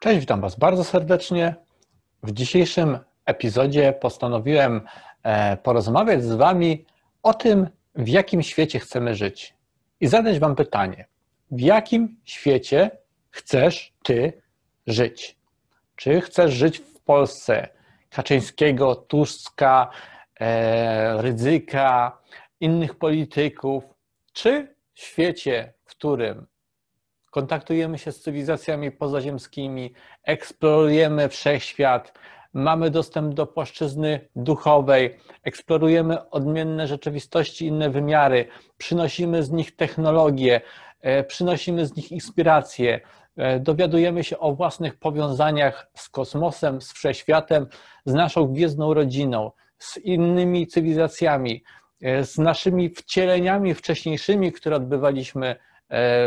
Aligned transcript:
Cześć, 0.00 0.20
witam 0.20 0.40
Was 0.40 0.56
bardzo 0.56 0.84
serdecznie. 0.84 1.54
W 2.22 2.32
dzisiejszym 2.32 2.98
epizodzie 3.26 3.92
postanowiłem 3.92 4.80
e, 5.22 5.56
porozmawiać 5.56 6.24
z 6.24 6.32
Wami 6.32 6.84
o 7.22 7.34
tym, 7.34 7.68
w 7.94 8.08
jakim 8.08 8.42
świecie 8.42 8.78
chcemy 8.78 9.14
żyć. 9.14 9.54
I 10.00 10.06
zadać 10.06 10.38
Wam 10.38 10.56
pytanie: 10.56 11.06
w 11.50 11.60
jakim 11.60 12.16
świecie 12.24 12.90
chcesz 13.30 13.92
Ty 14.02 14.42
żyć? 14.86 15.36
Czy 15.96 16.20
chcesz 16.20 16.52
żyć 16.52 16.78
w 16.78 17.00
Polsce 17.00 17.68
Kaczyńskiego, 18.10 18.94
Tuska, 18.94 19.90
e, 20.40 21.22
Rydzyka, 21.22 22.18
innych 22.60 22.98
polityków, 22.98 23.84
czy 24.32 24.74
w 24.94 25.00
świecie, 25.00 25.72
w 25.84 25.90
którym 25.90 26.46
kontaktujemy 27.30 27.98
się 27.98 28.12
z 28.12 28.20
cywilizacjami 28.20 28.90
pozaziemskimi, 28.90 29.92
eksplorujemy 30.24 31.28
wszechświat, 31.28 32.12
mamy 32.52 32.90
dostęp 32.90 33.34
do 33.34 33.46
płaszczyzny 33.46 34.28
duchowej, 34.36 35.18
eksplorujemy 35.44 36.30
odmienne 36.30 36.86
rzeczywistości, 36.86 37.66
inne 37.66 37.90
wymiary, 37.90 38.48
przynosimy 38.78 39.42
z 39.42 39.50
nich 39.50 39.76
technologie, 39.76 40.60
e, 41.00 41.24
przynosimy 41.24 41.86
z 41.86 41.96
nich 41.96 42.12
inspiracje, 42.12 43.00
e, 43.36 43.60
dowiadujemy 43.60 44.24
się 44.24 44.38
o 44.38 44.54
własnych 44.54 44.98
powiązaniach 44.98 45.90
z 45.94 46.08
kosmosem, 46.08 46.80
z 46.80 46.92
wszechświatem, 46.92 47.66
z 48.04 48.12
naszą 48.14 48.46
gwiezdną 48.46 48.94
rodziną, 48.94 49.50
z 49.78 49.96
innymi 49.96 50.66
cywilizacjami, 50.66 51.64
e, 52.02 52.24
z 52.24 52.38
naszymi 52.38 52.90
wcieleniami 52.90 53.74
wcześniejszymi, 53.74 54.52
które 54.52 54.76
odbywaliśmy 54.76 55.56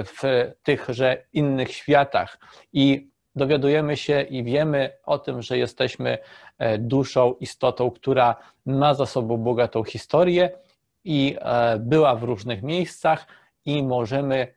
w 0.03 0.51
tychże 0.63 1.23
innych 1.33 1.71
światach 1.71 2.37
i 2.73 3.11
dowiadujemy 3.35 3.97
się 3.97 4.21
i 4.21 4.43
wiemy 4.43 4.91
o 5.05 5.19
tym, 5.19 5.41
że 5.41 5.57
jesteśmy 5.57 6.17
e, 6.57 6.77
duszą, 6.77 7.33
istotą, 7.39 7.91
która 7.91 8.35
ma 8.65 8.93
za 8.93 9.05
sobą 9.05 9.37
bogatą 9.37 9.83
historię 9.83 10.49
i 11.03 11.37
e, 11.39 11.79
była 11.79 12.15
w 12.15 12.23
różnych 12.23 12.63
miejscach 12.63 13.27
i 13.65 13.83
możemy 13.83 14.53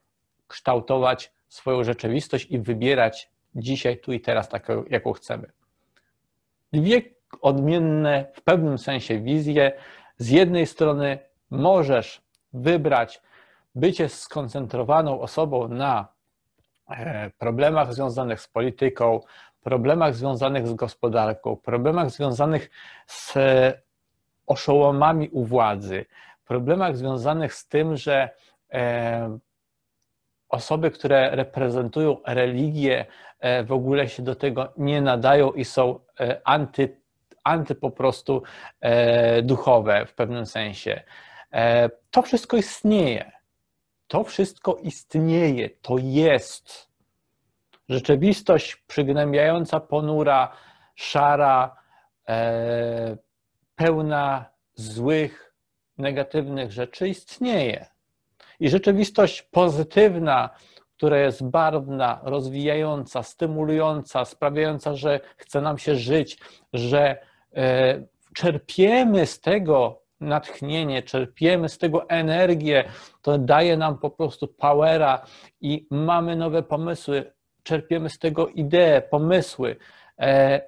kształtować 0.46 1.32
swoją 1.48 1.84
rzeczywistość 1.84 2.46
i 2.50 2.58
wybierać 2.58 3.30
dzisiaj, 3.54 3.98
tu 3.98 4.12
i 4.12 4.20
teraz 4.20 4.48
taką, 4.48 4.84
jaką 4.90 5.12
chcemy. 5.12 5.50
Dwie 6.72 7.02
odmienne 7.40 8.26
w 8.32 8.42
pewnym 8.42 8.78
sensie 8.78 9.18
wizje. 9.18 9.72
Z 10.18 10.30
jednej 10.30 10.66
strony 10.66 11.18
możesz 11.50 12.22
wybrać 12.52 13.22
bycie 13.74 14.08
skoncentrowaną 14.08 15.20
osobą 15.20 15.68
na 15.68 16.08
e, 16.90 17.30
problemach 17.38 17.94
związanych 17.94 18.40
z 18.40 18.48
polityką, 18.48 19.20
problemach 19.62 20.14
związanych 20.14 20.68
z 20.68 20.74
gospodarką, 20.74 21.56
problemach 21.56 22.10
związanych 22.10 22.70
z 23.06 23.34
oszołomami 24.46 25.28
u 25.28 25.44
władzy, 25.44 26.04
problemach 26.44 26.96
związanych 26.96 27.54
z 27.54 27.68
tym, 27.68 27.96
że 27.96 28.30
e, 28.72 29.38
osoby, 30.48 30.90
które 30.90 31.36
reprezentują 31.36 32.16
religię, 32.26 33.06
e, 33.40 33.64
w 33.64 33.72
ogóle 33.72 34.08
się 34.08 34.22
do 34.22 34.34
tego 34.34 34.72
nie 34.76 35.00
nadają 35.00 35.52
i 35.52 35.64
są 35.64 36.00
anty, 36.44 37.00
anty 37.44 37.74
po 37.74 37.90
prostu 37.90 38.42
duchowe 39.42 40.06
w 40.06 40.14
pewnym 40.14 40.46
sensie. 40.46 41.02
To 42.10 42.22
wszystko 42.22 42.56
istnieje. 42.56 43.34
To 44.06 44.24
wszystko 44.24 44.76
istnieje, 44.82 45.70
to 45.70 45.96
jest. 45.98 46.88
Rzeczywistość 47.88 48.76
przygnębiająca, 48.76 49.80
ponura, 49.80 50.56
szara, 50.94 51.76
e, 52.28 53.16
pełna 53.76 54.44
złych, 54.74 55.54
negatywnych 55.98 56.72
rzeczy 56.72 57.08
istnieje. 57.08 57.86
I 58.60 58.68
rzeczywistość 58.68 59.42
pozytywna, 59.42 60.50
która 60.96 61.18
jest 61.18 61.44
barwna, 61.44 62.20
rozwijająca, 62.22 63.22
stymulująca, 63.22 64.24
sprawiająca, 64.24 64.94
że 64.94 65.20
chce 65.36 65.60
nam 65.60 65.78
się 65.78 65.94
żyć, 65.94 66.38
że 66.72 67.26
e, 67.54 68.04
czerpiemy 68.34 69.26
z 69.26 69.40
tego 69.40 70.03
natchnienie, 70.20 71.02
czerpiemy 71.02 71.68
z 71.68 71.78
tego 71.78 72.08
energię, 72.08 72.84
to 73.22 73.38
daje 73.38 73.76
nam 73.76 73.98
po 73.98 74.10
prostu 74.10 74.48
powera 74.48 75.26
i 75.60 75.86
mamy 75.90 76.36
nowe 76.36 76.62
pomysły, 76.62 77.32
czerpiemy 77.62 78.10
z 78.10 78.18
tego 78.18 78.48
idee, 78.48 79.02
pomysły. 79.10 79.76
E, 80.18 80.60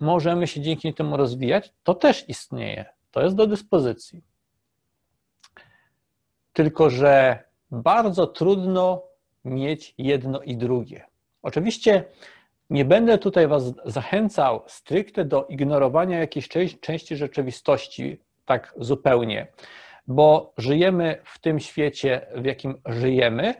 możemy 0.00 0.46
się 0.46 0.60
dzięki 0.60 0.94
temu 0.94 1.16
rozwijać, 1.16 1.72
to 1.82 1.94
też 1.94 2.28
istnieje, 2.28 2.84
to 3.10 3.22
jest 3.22 3.36
do 3.36 3.46
dyspozycji. 3.46 4.22
Tylko, 6.52 6.90
że 6.90 7.44
bardzo 7.70 8.26
trudno 8.26 9.02
mieć 9.44 9.94
jedno 9.98 10.40
i 10.40 10.56
drugie. 10.56 11.04
Oczywiście 11.42 12.04
nie 12.70 12.84
będę 12.84 13.18
tutaj 13.18 13.48
Was 13.48 13.72
zachęcał 13.84 14.62
stricte 14.66 15.24
do 15.24 15.46
ignorowania 15.46 16.18
jakiejś 16.18 16.48
części 16.80 17.16
rzeczywistości, 17.16 18.20
tak 18.44 18.74
zupełnie, 18.76 19.46
bo 20.06 20.52
żyjemy 20.58 21.20
w 21.24 21.38
tym 21.38 21.60
świecie, 21.60 22.26
w 22.34 22.44
jakim 22.44 22.80
żyjemy 22.86 23.54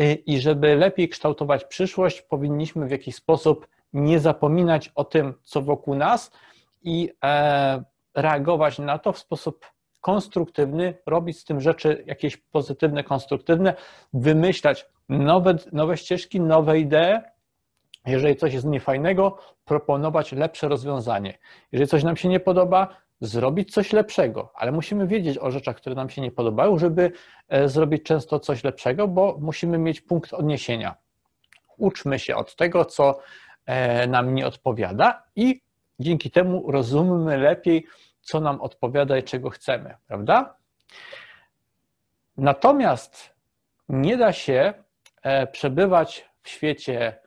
y, 0.00 0.14
i 0.14 0.40
żeby 0.40 0.76
lepiej 0.76 1.08
kształtować 1.08 1.64
przyszłość, 1.64 2.22
powinniśmy 2.22 2.86
w 2.86 2.90
jakiś 2.90 3.14
sposób 3.14 3.66
nie 3.92 4.20
zapominać 4.20 4.92
o 4.94 5.04
tym, 5.04 5.34
co 5.42 5.62
wokół 5.62 5.94
nas 5.94 6.30
i 6.82 7.12
e, 7.24 7.84
reagować 8.14 8.78
na 8.78 8.98
to 8.98 9.12
w 9.12 9.18
sposób 9.18 9.66
konstruktywny, 10.00 10.94
robić 11.06 11.38
z 11.38 11.44
tym 11.44 11.60
rzeczy 11.60 12.04
jakieś 12.06 12.36
pozytywne, 12.36 13.04
konstruktywne, 13.04 13.74
wymyślać 14.12 14.86
nowe, 15.08 15.54
nowe 15.72 15.96
ścieżki, 15.96 16.40
nowe 16.40 16.78
idee. 16.78 17.20
Jeżeli 18.06 18.36
coś 18.36 18.54
jest 18.54 18.66
niefajnego, 18.66 19.38
proponować 19.64 20.32
lepsze 20.32 20.68
rozwiązanie. 20.68 21.38
Jeżeli 21.72 21.88
coś 21.88 22.04
nam 22.04 22.16
się 22.16 22.28
nie 22.28 22.40
podoba, 22.40 22.96
zrobić 23.20 23.72
coś 23.72 23.92
lepszego, 23.92 24.52
ale 24.54 24.72
musimy 24.72 25.06
wiedzieć 25.06 25.38
o 25.38 25.50
rzeczach, 25.50 25.76
które 25.76 25.94
nam 25.94 26.10
się 26.10 26.22
nie 26.22 26.30
podobają, 26.30 26.78
żeby 26.78 27.12
e, 27.48 27.68
zrobić 27.68 28.02
często 28.02 28.40
coś 28.40 28.64
lepszego, 28.64 29.08
bo 29.08 29.38
musimy 29.40 29.78
mieć 29.78 30.00
punkt 30.00 30.34
odniesienia. 30.34 30.94
Uczmy 31.76 32.18
się 32.18 32.36
od 32.36 32.56
tego, 32.56 32.84
co 32.84 33.18
e, 33.66 34.06
nam 34.06 34.34
nie 34.34 34.46
odpowiada 34.46 35.22
i 35.36 35.60
dzięki 35.98 36.30
temu 36.30 36.70
rozumiemy 36.70 37.38
lepiej, 37.38 37.86
co 38.20 38.40
nam 38.40 38.60
odpowiada 38.60 39.18
i 39.18 39.22
czego 39.22 39.50
chcemy, 39.50 39.94
prawda? 40.06 40.56
Natomiast 42.36 43.34
nie 43.88 44.16
da 44.16 44.32
się 44.32 44.74
e, 45.22 45.46
przebywać 45.46 46.30
w 46.42 46.48
świecie, 46.48 47.18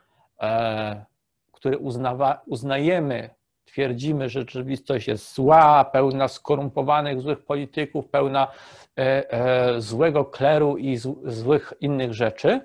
który 1.52 1.78
uznawa, 1.78 2.42
uznajemy 2.46 3.30
twierdzimy, 3.70 4.28
że 4.28 4.40
rzeczywistość 4.40 5.08
jest 5.08 5.34
zła, 5.34 5.84
pełna 5.84 6.28
skorumpowanych, 6.28 7.20
złych 7.20 7.44
polityków, 7.44 8.08
pełna 8.08 8.48
e, 8.98 9.32
e, 9.32 9.80
złego 9.80 10.24
kleru 10.24 10.76
i 10.76 10.96
złych 11.24 11.72
innych 11.80 12.14
rzeczy 12.14 12.60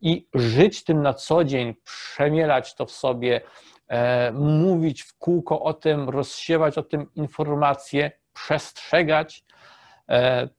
i 0.00 0.28
żyć 0.34 0.84
tym 0.84 1.02
na 1.02 1.14
co 1.14 1.44
dzień, 1.44 1.74
przemielać 1.84 2.74
to 2.74 2.86
w 2.86 2.90
sobie, 2.90 3.40
e, 3.88 4.32
mówić 4.32 5.02
w 5.02 5.18
kółko 5.18 5.62
o 5.62 5.74
tym, 5.74 6.08
rozsiewać 6.08 6.78
o 6.78 6.82
tym 6.82 7.06
informacje, 7.14 8.10
przestrzegać. 8.32 9.44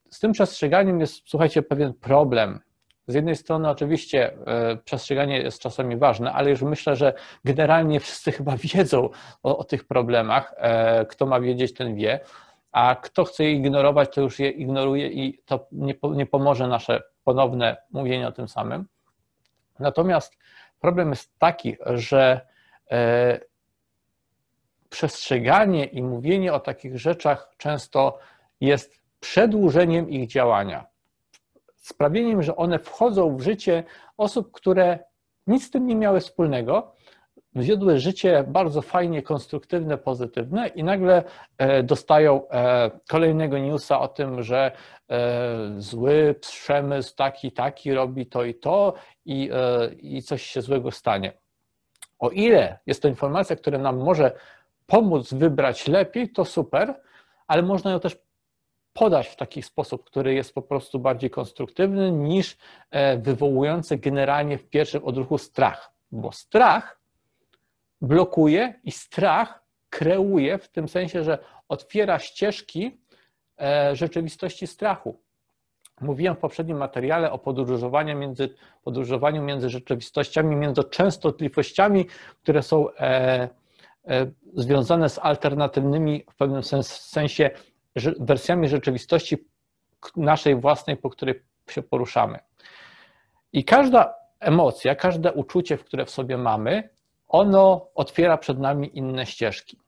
Z 0.09 0.19
tym 0.19 0.31
przestrzeganiem 0.31 0.99
jest, 0.99 1.21
słuchajcie, 1.25 1.61
pewien 1.61 1.93
problem. 1.93 2.59
Z 3.07 3.13
jednej 3.13 3.35
strony 3.35 3.69
oczywiście 3.69 4.33
e, 4.47 4.77
przestrzeganie 4.77 5.37
jest 5.37 5.59
czasami 5.59 5.97
ważne, 5.97 6.33
ale 6.33 6.49
już 6.49 6.61
myślę, 6.61 6.95
że 6.95 7.13
generalnie 7.43 7.99
wszyscy 7.99 8.31
chyba 8.31 8.57
wiedzą 8.73 9.09
o, 9.43 9.57
o 9.57 9.63
tych 9.63 9.83
problemach. 9.83 10.53
E, 10.57 11.05
kto 11.05 11.25
ma 11.25 11.39
wiedzieć, 11.39 11.73
ten 11.73 11.95
wie, 11.95 12.19
a 12.71 12.95
kto 12.95 13.23
chce 13.23 13.43
je 13.43 13.51
ignorować, 13.51 14.15
to 14.15 14.21
już 14.21 14.39
je 14.39 14.49
ignoruje 14.49 15.07
i 15.07 15.39
to 15.45 15.67
nie, 15.71 15.95
nie 16.03 16.25
pomoże 16.25 16.67
nasze 16.67 17.03
ponowne 17.23 17.77
mówienie 17.91 18.27
o 18.27 18.31
tym 18.31 18.47
samym. 18.47 18.85
Natomiast 19.79 20.37
problem 20.79 21.09
jest 21.09 21.39
taki, 21.39 21.77
że 21.85 22.41
e, 22.91 23.39
przestrzeganie 24.89 25.85
i 25.85 26.03
mówienie 26.03 26.53
o 26.53 26.59
takich 26.59 26.99
rzeczach 26.99 27.51
często 27.57 28.19
jest 28.61 29.01
przedłużeniem 29.19 30.09
ich 30.09 30.27
działania 30.27 30.94
sprawieniem, 31.87 32.43
że 32.43 32.55
one 32.55 32.79
wchodzą 32.79 33.37
w 33.37 33.41
życie 33.41 33.83
osób, 34.17 34.51
które 34.51 34.99
nic 35.47 35.67
z 35.67 35.71
tym 35.71 35.87
nie 35.87 35.95
miały 35.95 36.19
wspólnego, 36.19 36.95
wiodły 37.55 37.99
życie 37.99 38.43
bardzo 38.47 38.81
fajnie, 38.81 39.21
konstruktywne, 39.21 39.97
pozytywne 39.97 40.67
i 40.67 40.83
nagle 40.83 41.23
e, 41.57 41.83
dostają 41.83 42.49
e, 42.49 42.91
kolejnego 43.09 43.57
newsa 43.57 43.99
o 43.99 44.07
tym, 44.07 44.43
że 44.43 44.71
e, 45.09 45.75
zły 45.77 46.35
przemysł 46.41 47.15
taki, 47.15 47.51
taki 47.51 47.93
robi 47.93 48.25
to 48.25 48.43
i 48.43 48.55
to 48.55 48.93
i, 49.25 49.49
i 49.99 50.21
coś 50.21 50.43
się 50.43 50.61
złego 50.61 50.91
stanie. 50.91 51.33
O 52.19 52.29
ile 52.29 52.79
jest 52.85 53.01
to 53.01 53.07
informacja, 53.07 53.55
która 53.55 53.77
nam 53.77 53.97
może 53.97 54.31
pomóc 54.85 55.33
wybrać 55.33 55.87
lepiej, 55.87 56.29
to 56.29 56.45
super, 56.45 57.01
ale 57.47 57.61
można 57.61 57.91
ją 57.91 57.99
też 57.99 58.17
podać 58.95 59.27
w 59.27 59.35
taki 59.35 59.61
sposób, 59.61 60.03
który 60.03 60.33
jest 60.33 60.53
po 60.53 60.61
prostu 60.61 60.99
bardziej 60.99 61.29
konstruktywny 61.29 62.11
niż 62.11 62.57
e, 62.91 63.17
wywołujący 63.17 63.97
generalnie 63.97 64.57
w 64.57 64.69
pierwszym 64.69 65.03
odruchu 65.03 65.37
strach, 65.37 65.91
bo 66.11 66.31
strach 66.31 66.99
blokuje 68.01 68.79
i 68.83 68.91
strach 68.91 69.63
kreuje 69.89 70.57
w 70.57 70.69
tym 70.69 70.87
sensie, 70.87 71.23
że 71.23 71.37
otwiera 71.69 72.19
ścieżki 72.19 72.97
e, 73.61 73.95
rzeczywistości 73.95 74.67
strachu. 74.67 75.19
Mówiłem 76.01 76.35
w 76.35 76.39
poprzednim 76.39 76.77
materiale 76.77 77.31
o 77.31 77.37
podróżowaniu 77.37 78.17
między, 78.17 78.49
podróżowaniu 78.83 79.43
między 79.43 79.69
rzeczywistościami, 79.69 80.55
między 80.55 80.83
częstotliwościami, 80.83 82.05
które 82.43 82.63
są 82.63 82.91
e, 82.91 83.49
związane 84.53 85.09
z 85.09 85.19
alternatywnymi 85.19 86.23
w 86.31 86.35
pewnym 86.35 86.63
sensie 86.83 87.51
wersjami 88.19 88.67
rzeczywistości 88.67 89.37
naszej 90.15 90.55
własnej, 90.55 90.97
po 90.97 91.09
której 91.09 91.43
się 91.69 91.83
poruszamy. 91.83 92.39
I 93.53 93.63
każda 93.63 94.15
emocja, 94.39 94.95
każde 94.95 95.33
uczucie, 95.33 95.77
które 95.77 96.05
w 96.05 96.09
sobie 96.09 96.37
mamy, 96.37 96.89
ono 97.27 97.87
otwiera 97.95 98.37
przed 98.37 98.59
nami 98.59 98.97
inne 98.97 99.25
ścieżki. 99.25 99.79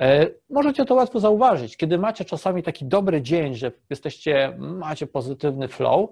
E, 0.00 0.26
możecie 0.50 0.84
to 0.84 0.94
łatwo 0.94 1.20
zauważyć, 1.20 1.76
kiedy 1.76 1.98
macie 1.98 2.24
czasami 2.24 2.62
taki 2.62 2.84
dobry 2.84 3.22
dzień, 3.22 3.54
że 3.54 3.72
jesteście, 3.90 4.54
macie 4.58 5.06
pozytywny 5.06 5.68
flow, 5.68 6.10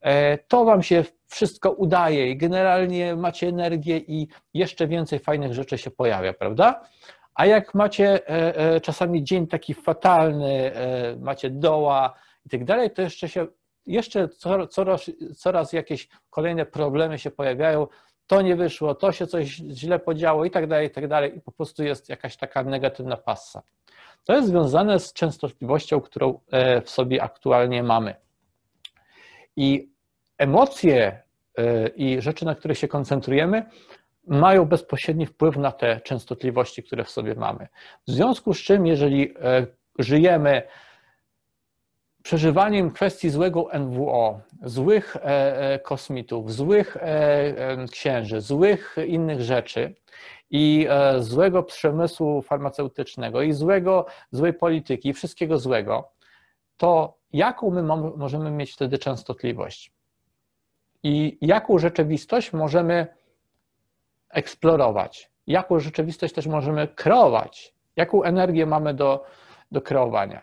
e, 0.00 0.38
to 0.38 0.64
wam 0.64 0.82
się 0.82 1.04
wszystko 1.26 1.70
udaje 1.70 2.30
i 2.30 2.36
generalnie 2.36 3.16
macie 3.16 3.48
energię 3.48 3.98
i 3.98 4.28
jeszcze 4.54 4.86
więcej 4.86 5.18
fajnych 5.18 5.54
rzeczy 5.54 5.78
się 5.78 5.90
pojawia, 5.90 6.32
prawda? 6.32 6.84
A 7.34 7.46
jak 7.46 7.74
macie 7.74 8.28
e, 8.28 8.80
czasami 8.80 9.24
dzień 9.24 9.46
taki 9.46 9.74
fatalny, 9.74 10.72
macie 11.20 11.50
doła 11.50 12.14
i 12.46 12.48
tak 12.48 12.64
dalej, 12.64 12.90
to 12.90 13.02
jeszcze 13.02 13.28
się 13.28 13.46
jeszcze 13.86 14.28
coraz, 14.68 15.10
coraz 15.36 15.72
jakieś 15.72 16.08
kolejne 16.30 16.66
problemy 16.66 17.18
się 17.18 17.30
pojawiają, 17.30 17.86
to 18.26 18.42
nie 18.42 18.56
wyszło, 18.56 18.94
to 18.94 19.12
się 19.12 19.26
coś 19.26 19.46
źle 19.56 19.98
podziało 19.98 20.44
i 20.44 20.50
tak 20.50 20.66
dalej, 20.66 20.86
i 20.86 20.90
tak 20.90 21.08
dalej, 21.08 21.36
i 21.36 21.40
po 21.40 21.52
prostu 21.52 21.84
jest 21.84 22.08
jakaś 22.08 22.36
taka 22.36 22.62
negatywna 22.62 23.16
passa. 23.16 23.62
To 24.24 24.32
jest 24.32 24.48
związane 24.48 25.00
z 25.00 25.12
częstotliwością, 25.12 26.00
którą 26.00 26.40
e, 26.50 26.80
w 26.80 26.90
sobie 26.90 27.22
aktualnie 27.22 27.82
mamy. 27.82 28.14
I 29.56 29.90
emocje 30.38 31.22
e, 31.58 31.88
i 31.88 32.22
rzeczy, 32.22 32.44
na 32.44 32.54
które 32.54 32.74
się 32.74 32.88
koncentrujemy, 32.88 33.70
mają 34.26 34.64
bezpośredni 34.64 35.26
wpływ 35.26 35.56
na 35.56 35.72
te 35.72 36.00
częstotliwości, 36.00 36.82
które 36.82 37.04
w 37.04 37.10
sobie 37.10 37.34
mamy. 37.34 37.68
W 38.08 38.10
związku 38.10 38.54
z 38.54 38.58
czym, 38.58 38.86
jeżeli 38.86 39.34
e, 39.40 39.66
żyjemy 39.98 40.62
przeżywaniem 42.22 42.90
kwestii 42.90 43.30
złego 43.30 43.68
NWO, 43.80 44.40
złych 44.62 45.16
e, 45.16 45.20
e, 45.22 45.78
kosmitów, 45.78 46.52
złych 46.52 46.96
księży, 47.90 48.40
złych 48.40 48.96
innych 49.06 49.40
rzeczy 49.40 49.94
i 50.50 50.88
złego 51.18 51.62
przemysłu 51.62 52.42
farmaceutycznego 52.42 53.42
i 53.42 53.52
złego, 53.52 54.06
złej 54.30 54.52
polityki, 54.52 55.12
wszystkiego 55.12 55.58
złego, 55.58 56.12
to 56.76 57.18
jaką 57.32 57.70
my 57.70 57.82
możemy 58.16 58.50
mieć 58.50 58.72
wtedy 58.72 58.98
częstotliwość? 58.98 59.92
I 61.02 61.38
jaką 61.40 61.78
rzeczywistość 61.78 62.52
możemy 62.52 63.06
eksplorować? 64.34 65.30
Jaką 65.46 65.80
rzeczywistość 65.80 66.34
też 66.34 66.46
możemy 66.46 66.88
kreować? 66.88 67.74
Jaką 67.96 68.22
energię 68.22 68.66
mamy 68.66 68.94
do, 68.94 69.24
do 69.72 69.82
kreowania? 69.82 70.42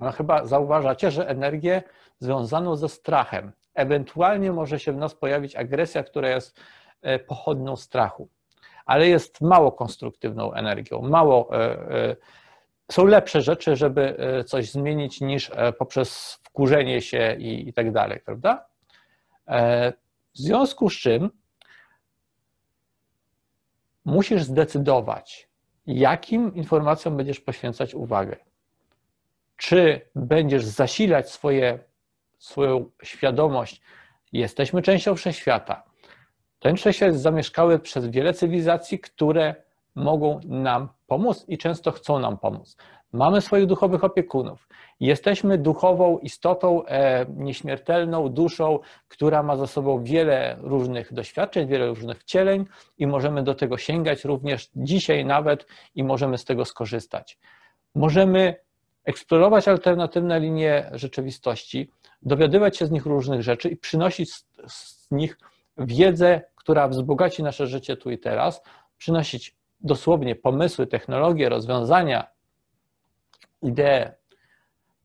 No 0.00 0.12
chyba 0.12 0.46
zauważacie, 0.46 1.10
że 1.10 1.28
energię 1.28 1.82
związaną 2.18 2.76
ze 2.76 2.88
strachem. 2.88 3.52
Ewentualnie 3.74 4.52
może 4.52 4.80
się 4.80 4.92
w 4.92 4.96
nas 4.96 5.14
pojawić 5.14 5.56
agresja, 5.56 6.02
która 6.02 6.28
jest 6.28 6.60
e, 7.02 7.18
pochodną 7.18 7.76
strachu, 7.76 8.28
ale 8.86 9.08
jest 9.08 9.40
mało 9.40 9.72
konstruktywną 9.72 10.52
energią, 10.52 11.02
mało. 11.02 11.56
E, 11.56 11.60
e, 11.60 12.16
są 12.90 13.06
lepsze 13.06 13.42
rzeczy, 13.42 13.76
żeby 13.76 14.16
coś 14.46 14.70
zmienić 14.70 15.20
niż 15.20 15.50
poprzez 15.78 16.38
wkurzenie 16.44 17.00
się 17.00 17.36
i, 17.38 17.68
i 17.68 17.72
tak 17.72 17.92
dalej, 17.92 18.20
prawda? 18.24 18.66
W 20.34 20.38
związku 20.38 20.90
z 20.90 20.92
czym 20.92 21.30
musisz 24.04 24.42
zdecydować, 24.42 25.48
jakim 25.86 26.54
informacjom 26.54 27.16
będziesz 27.16 27.40
poświęcać 27.40 27.94
uwagę 27.94 28.36
czy 29.62 30.00
będziesz 30.14 30.64
zasilać 30.64 31.30
swoje, 31.30 31.78
swoją 32.38 32.90
świadomość, 33.02 33.82
jesteśmy 34.32 34.82
częścią 34.82 35.14
wszechświata. 35.14 35.82
Ten 36.58 36.76
wszechświat 36.76 37.08
jest 37.08 37.22
zamieszkały 37.22 37.78
przez 37.78 38.06
wiele 38.06 38.34
cywilizacji, 38.34 38.98
które 38.98 39.54
mogą 39.94 40.40
nam 40.44 40.88
pomóc 41.06 41.44
i 41.48 41.58
często 41.58 41.90
chcą 41.92 42.18
nam 42.18 42.38
pomóc. 42.38 42.76
Mamy 43.12 43.40
swoich 43.40 43.66
duchowych 43.66 44.04
opiekunów. 44.04 44.68
Jesteśmy 45.00 45.58
duchową 45.58 46.18
istotą, 46.18 46.86
e, 46.86 47.26
nieśmiertelną 47.36 48.28
duszą, 48.28 48.78
która 49.08 49.42
ma 49.42 49.56
za 49.56 49.66
sobą 49.66 50.04
wiele 50.04 50.56
różnych 50.60 51.12
doświadczeń, 51.12 51.68
wiele 51.68 51.86
różnych 51.86 52.18
wcieleń 52.18 52.66
i 52.98 53.06
możemy 53.06 53.42
do 53.42 53.54
tego 53.54 53.78
sięgać 53.78 54.24
również 54.24 54.70
dzisiaj 54.76 55.24
nawet 55.24 55.66
i 55.94 56.04
możemy 56.04 56.38
z 56.38 56.44
tego 56.44 56.64
skorzystać. 56.64 57.38
Możemy 57.94 58.54
eksplorować 59.04 59.68
alternatywne 59.68 60.40
linie 60.40 60.90
rzeczywistości, 60.92 61.90
dowiadywać 62.22 62.76
się 62.76 62.86
z 62.86 62.90
nich 62.90 63.06
różnych 63.06 63.42
rzeczy 63.42 63.68
i 63.68 63.76
przynosić 63.76 64.32
z, 64.32 64.44
z 64.66 65.10
nich 65.10 65.38
wiedzę, 65.78 66.40
która 66.54 66.88
wzbogaci 66.88 67.42
nasze 67.42 67.66
życie 67.66 67.96
tu 67.96 68.10
i 68.10 68.18
teraz, 68.18 68.62
przynosić 68.98 69.56
dosłownie 69.82 70.34
pomysły, 70.34 70.86
technologie, 70.86 71.48
rozwiązania, 71.48 72.26
idee. 73.62 74.10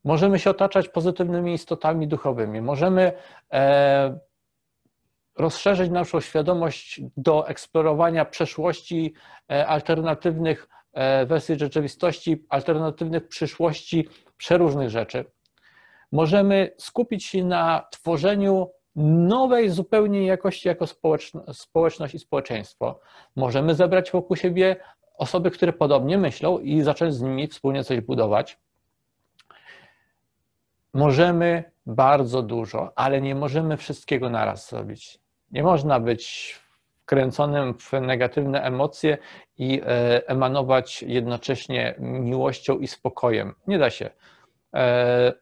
Możemy 0.04 0.40
się 0.40 0.50
otaczać 0.50 0.90
pozytywnymi 0.90 1.54
istotami 1.54 2.08
duchowymi, 2.08 2.62
możemy 2.62 3.12
e, 3.54 4.20
rozszerzyć 5.36 5.92
naszą 5.92 6.22
świadomość 6.22 7.02
do 7.18 7.48
eksplorowania 7.48 8.26
przeszłości 8.26 9.14
e, 9.52 9.68
alternatywnych 9.68 10.68
E, 10.98 11.26
wersji 11.26 11.60
rzeczywistości, 11.60 12.46
alternatywnych 12.50 13.28
przyszłości, 13.28 14.08
przeróżnych 14.38 14.90
rzeczy. 14.90 15.26
Możemy 16.12 16.72
skupić 16.78 17.26
się 17.26 17.44
na 17.44 17.88
tworzeniu 17.92 18.72
nowej 18.98 19.70
zupełnie 19.70 20.26
jakości 20.26 20.68
jako 20.68 20.86
społeczność 21.54 22.16
i 22.16 22.20
społeczeństwo. 22.20 23.00
Możemy 23.36 23.76
zebrać 23.76 24.12
wokół 24.12 24.36
siebie 24.36 24.76
osoby, 25.18 25.52
które 25.52 25.74
podobnie 25.74 26.18
myślą 26.18 26.60
i 26.60 26.82
zacząć 26.82 27.14
z 27.14 27.22
nimi 27.22 27.48
wspólnie 27.48 27.84
coś 27.84 28.02
budować. 28.02 28.60
Możemy 30.94 31.64
bardzo 31.86 32.42
dużo, 32.42 32.92
ale 32.96 33.22
nie 33.22 33.36
możemy 33.36 33.78
wszystkiego 33.78 34.30
naraz 34.30 34.70
zrobić. 34.70 35.20
Nie 35.52 35.64
można 35.64 36.00
być 36.00 36.56
wkręconym 37.02 37.74
w 37.74 37.92
negatywne 38.02 38.62
emocje 38.64 39.18
i 39.58 39.82
e, 39.82 40.28
emanować 40.28 41.04
jednocześnie 41.04 41.96
miłością 42.00 42.80
i 42.80 42.88
spokojem. 42.88 43.56
Nie 43.68 43.80
da 43.80 43.90
się, 43.90 44.10
e, 44.74 45.34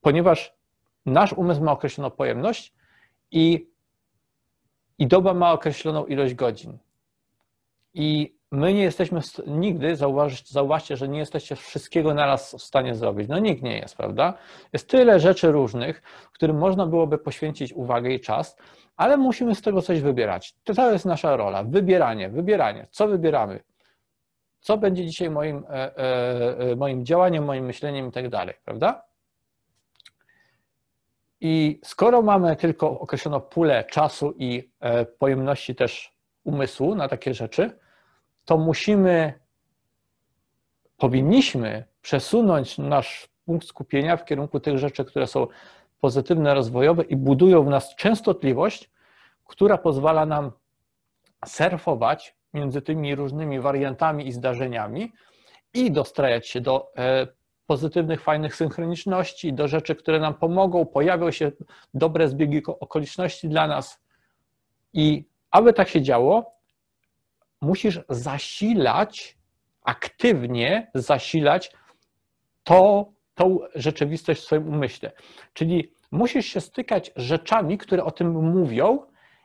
ponieważ 0.00 0.54
nasz 1.06 1.32
umysł 1.32 1.64
ma 1.64 1.72
określoną 1.72 2.10
pojemność 2.10 2.79
i, 3.30 3.70
i 4.98 5.06
doba 5.06 5.34
ma 5.34 5.52
określoną 5.52 6.06
ilość 6.06 6.34
godzin. 6.34 6.78
I 7.94 8.40
my 8.52 8.74
nie 8.74 8.82
jesteśmy 8.82 9.20
nigdy, 9.46 9.96
zauważcie, 10.44 10.96
że 10.96 11.08
nie 11.08 11.18
jesteście 11.18 11.56
wszystkiego 11.56 12.14
naraz 12.14 12.54
w 12.54 12.62
stanie 12.62 12.94
zrobić. 12.94 13.28
No 13.28 13.38
nikt 13.38 13.62
nie 13.62 13.78
jest, 13.78 13.96
prawda? 13.96 14.34
Jest 14.72 14.88
tyle 14.88 15.20
rzeczy 15.20 15.52
różnych, 15.52 16.02
którym 16.32 16.58
można 16.58 16.86
byłoby 16.86 17.18
poświęcić 17.18 17.72
uwagę 17.72 18.10
i 18.10 18.20
czas, 18.20 18.56
ale 18.96 19.16
musimy 19.16 19.54
z 19.54 19.62
tego 19.62 19.82
coś 19.82 20.00
wybierać. 20.00 20.54
To 20.64 20.92
jest 20.92 21.04
nasza 21.04 21.36
rola. 21.36 21.64
Wybieranie, 21.64 22.28
wybieranie. 22.28 22.86
Co 22.90 23.08
wybieramy? 23.08 23.60
Co 24.60 24.78
będzie 24.78 25.06
dzisiaj 25.06 25.30
moim, 25.30 25.64
e, 25.68 25.96
e, 25.96 26.58
e, 26.58 26.76
moim 26.76 27.04
działaniem, 27.04 27.44
moim 27.44 27.64
myśleniem 27.64 28.08
i 28.08 28.12
tak 28.12 28.28
dalej, 28.28 28.54
prawda? 28.64 29.02
I 31.40 31.80
skoro 31.84 32.22
mamy 32.22 32.56
tylko 32.56 33.00
określoną 33.00 33.40
pulę 33.40 33.84
czasu 33.84 34.34
i 34.38 34.70
pojemności 35.18 35.74
też 35.74 36.12
umysłu 36.44 36.94
na 36.94 37.08
takie 37.08 37.34
rzeczy, 37.34 37.78
to 38.44 38.58
musimy, 38.58 39.34
powinniśmy 40.96 41.84
przesunąć 42.02 42.78
nasz 42.78 43.28
punkt 43.44 43.66
skupienia 43.66 44.16
w 44.16 44.24
kierunku 44.24 44.60
tych 44.60 44.78
rzeczy, 44.78 45.04
które 45.04 45.26
są 45.26 45.46
pozytywne, 46.00 46.54
rozwojowe 46.54 47.02
i 47.02 47.16
budują 47.16 47.64
w 47.64 47.68
nas 47.68 47.94
częstotliwość, 47.94 48.90
która 49.44 49.78
pozwala 49.78 50.26
nam 50.26 50.52
surfować 51.46 52.36
między 52.54 52.82
tymi 52.82 53.14
różnymi 53.14 53.60
wariantami 53.60 54.26
i 54.26 54.32
zdarzeniami 54.32 55.12
i 55.74 55.90
dostrajać 55.90 56.48
się 56.48 56.60
do 56.60 56.92
e, 56.96 57.26
pozytywnych, 57.70 58.22
fajnych 58.22 58.56
synchroniczności, 58.56 59.52
do 59.52 59.68
rzeczy, 59.68 59.94
które 59.94 60.20
nam 60.20 60.34
pomogą, 60.34 60.86
pojawią 60.86 61.30
się 61.30 61.52
dobre 61.94 62.28
zbiegi 62.28 62.62
okoliczności 62.66 63.48
dla 63.48 63.66
nas. 63.66 64.00
I 64.92 65.24
aby 65.50 65.72
tak 65.72 65.88
się 65.88 66.02
działo, 66.02 66.52
musisz 67.60 68.00
zasilać, 68.08 69.38
aktywnie 69.82 70.90
zasilać 70.94 71.72
to, 72.64 73.12
tą 73.34 73.58
rzeczywistość 73.74 74.40
w 74.40 74.44
swoim 74.44 74.68
umyśle. 74.68 75.12
Czyli 75.52 75.94
musisz 76.10 76.46
się 76.46 76.60
stykać 76.60 77.12
rzeczami, 77.16 77.78
które 77.78 78.04
o 78.04 78.10
tym 78.10 78.52
mówią 78.52 78.98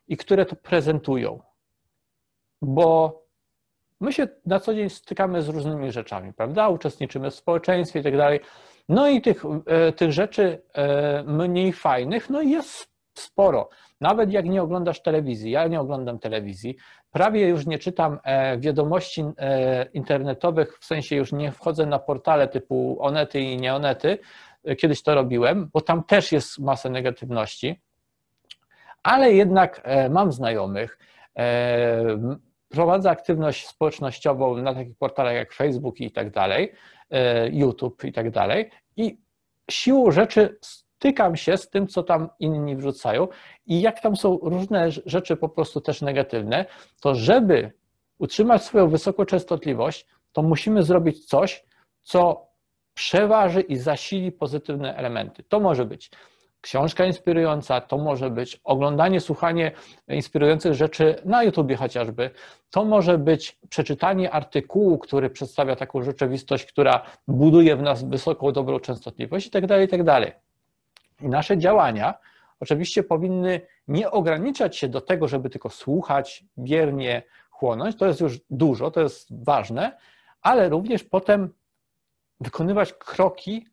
i 0.08 0.18
które 0.18 0.46
to 0.46 0.56
prezentują. 0.56 1.40
Bo 2.62 3.25
my 4.00 4.14
się 4.14 4.28
na 4.46 4.60
co 4.60 4.76
dzień 4.76 4.90
stykamy 4.90 5.42
z 5.42 5.50
różnymi 5.50 5.92
rzeczami, 5.92 6.34
prawda? 6.34 6.70
Uczestniczymy 6.70 7.32
w 7.32 7.36
społeczeństwie 7.36 8.00
i 8.00 8.04
tak 8.04 8.18
dalej. 8.18 8.40
No 8.90 9.08
i 9.08 9.22
tych, 9.22 9.44
e, 9.66 9.92
tych 9.92 10.12
rzeczy 10.12 10.62
e, 10.74 11.24
mniej 11.24 11.74
fajnych, 11.74 12.30
no 12.30 12.42
jest 12.42 12.88
sporo. 13.14 13.70
Nawet 14.02 14.32
jak 14.32 14.46
nie 14.46 14.64
oglądasz 14.64 15.02
telewizji, 15.02 15.52
ja 15.52 15.68
nie 15.68 15.80
oglądam 15.80 16.20
telewizji, 16.20 16.76
prawie 17.12 17.48
już 17.48 17.66
nie 17.66 17.80
czytam 17.80 18.20
e, 18.24 18.58
wiadomości 18.58 19.24
internetowych, 19.94 20.78
w 20.80 20.86
sensie 20.86 21.16
już 21.16 21.32
nie 21.32 21.52
wchodzę 21.52 21.86
na 21.86 22.00
portale 22.00 22.48
typu 22.48 22.98
Onety 23.00 23.40
i 23.40 23.58
nieonety, 23.58 24.18
kiedyś 24.78 25.04
to 25.04 25.16
robiłem, 25.16 25.70
bo 25.74 25.82
tam 25.82 26.04
też 26.04 26.32
jest 26.32 26.60
masa 26.60 26.90
negatywności, 26.90 27.82
ale 29.04 29.34
jednak 29.34 29.88
mam 30.10 30.32
znajomych, 30.32 31.00
prowadzę 32.76 33.10
aktywność 33.10 33.68
społecznościową 33.68 34.58
na 34.58 34.74
takich 34.74 34.98
portalach 34.98 35.36
jak 35.36 35.54
Facebook 35.54 36.02
i 36.02 36.12
tak 36.12 36.32
dalej, 36.32 36.72
e, 37.10 37.50
YouTube 37.50 38.04
i 38.04 38.12
tak 38.12 38.32
dalej 38.32 38.70
i 38.98 39.18
siłą 39.72 40.12
rzeczy 40.12 40.58
stykam 40.62 41.36
się 41.36 41.58
z 41.58 41.70
tym, 41.70 41.88
co 41.88 42.04
tam 42.04 42.30
inni 42.40 42.76
wrzucają 42.76 43.28
i 43.66 43.82
jak 43.82 44.02
tam 44.02 44.16
są 44.16 44.40
różne 44.42 44.92
rzeczy 44.92 45.38
po 45.38 45.50
prostu 45.50 45.82
też 45.82 46.02
negatywne, 46.02 46.66
to 47.02 47.16
żeby 47.16 47.72
utrzymać 48.18 48.64
swoją 48.64 48.90
wysoką 48.90 49.26
częstotliwość, 49.26 50.08
to 50.32 50.42
musimy 50.42 50.84
zrobić 50.84 51.26
coś, 51.26 51.66
co 52.04 52.48
przeważy 52.94 53.62
i 53.62 53.78
zasili 53.78 54.32
pozytywne 54.32 54.96
elementy. 54.96 55.44
To 55.44 55.60
może 55.60 55.86
być 55.86 56.12
książka 56.66 57.06
inspirująca, 57.06 57.82
to 57.82 57.98
może 57.98 58.30
być 58.30 58.62
oglądanie, 58.64 59.22
słuchanie 59.22 59.72
inspirujących 60.08 60.74
rzeczy 60.74 61.16
na 61.26 61.44
YouTubie 61.44 61.76
chociażby, 61.76 62.30
to 62.70 62.86
może 62.86 63.18
być 63.18 63.60
przeczytanie 63.70 64.32
artykułu, 64.32 64.98
który 64.98 65.30
przedstawia 65.30 65.76
taką 65.76 66.04
rzeczywistość, 66.04 66.66
która 66.66 67.06
buduje 67.28 67.76
w 67.76 67.82
nas 67.82 68.04
wysoką, 68.04 68.52
dobrą 68.52 68.80
częstotliwość 68.80 69.46
itd., 69.46 69.68
tak 69.68 69.82
itd. 69.82 70.06
Tak 70.22 70.42
I 71.22 71.30
nasze 71.30 71.58
działania 71.58 72.14
oczywiście 72.60 73.04
powinny 73.04 73.62
nie 73.88 74.12
ograniczać 74.12 74.78
się 74.78 74.88
do 74.88 75.02
tego, 75.02 75.28
żeby 75.28 75.50
tylko 75.50 75.70
słuchać, 75.70 76.46
biernie 76.58 77.24
chłonąć, 77.50 77.96
to 77.96 78.08
jest 78.08 78.22
już 78.22 78.40
dużo, 78.50 78.92
to 78.92 79.02
jest 79.02 79.44
ważne, 79.44 79.98
ale 80.42 80.70
również 80.70 81.04
potem 81.04 81.54
wykonywać 82.40 82.94
kroki, 82.94 83.68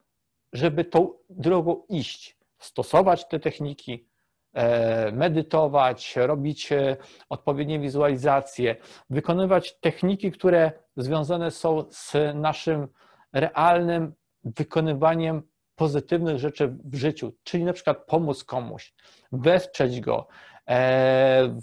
żeby 0.53 0.85
tą 0.85 1.13
drogą 1.31 1.83
iść 1.89 2.42
stosować 2.63 3.29
te 3.29 3.41
techniki, 3.41 4.07
e, 4.55 5.13
medytować, 5.13 6.17
robić 6.17 6.73
e, 6.73 6.97
odpowiednie 7.29 7.81
wizualizacje, 7.81 8.77
wykonywać 9.11 9.81
techniki, 9.81 10.33
które 10.33 10.73
związane 10.97 11.51
są 11.51 11.85
z 11.91 12.13
naszym 12.35 12.89
realnym 13.33 14.15
wykonywaniem 14.45 15.43
pozytywnych 15.77 16.39
rzeczy 16.39 16.77
w 16.85 16.95
życiu, 16.95 17.33
czyli 17.45 17.65
na 17.65 17.73
przykład 17.73 18.07
pomóc 18.07 18.45
komuś, 18.45 18.95
wesprzeć 19.33 20.01
go, 20.01 20.29
e, 20.69 21.59